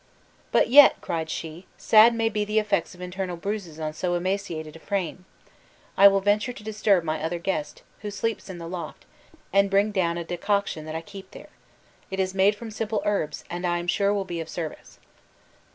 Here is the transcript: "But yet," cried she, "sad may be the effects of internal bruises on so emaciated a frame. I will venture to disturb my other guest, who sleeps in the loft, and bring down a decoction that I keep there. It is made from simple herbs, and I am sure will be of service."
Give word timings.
"But 0.51 0.69
yet," 0.69 0.99
cried 0.99 1.29
she, 1.29 1.67
"sad 1.77 2.15
may 2.15 2.27
be 2.27 2.43
the 2.43 2.57
effects 2.57 2.95
of 2.95 3.01
internal 3.01 3.37
bruises 3.37 3.79
on 3.79 3.93
so 3.93 4.15
emaciated 4.15 4.75
a 4.75 4.79
frame. 4.79 5.25
I 5.95 6.07
will 6.07 6.21
venture 6.21 6.53
to 6.53 6.63
disturb 6.63 7.03
my 7.03 7.23
other 7.23 7.37
guest, 7.37 7.83
who 7.99 8.09
sleeps 8.09 8.49
in 8.49 8.57
the 8.57 8.67
loft, 8.67 9.05
and 9.53 9.69
bring 9.69 9.91
down 9.91 10.17
a 10.17 10.23
decoction 10.23 10.85
that 10.85 10.95
I 10.95 11.01
keep 11.01 11.29
there. 11.29 11.49
It 12.09 12.19
is 12.19 12.33
made 12.33 12.55
from 12.55 12.71
simple 12.71 13.03
herbs, 13.05 13.43
and 13.47 13.63
I 13.63 13.77
am 13.77 13.85
sure 13.85 14.11
will 14.11 14.25
be 14.25 14.39
of 14.41 14.49
service." 14.49 14.97